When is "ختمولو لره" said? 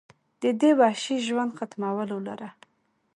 1.57-2.49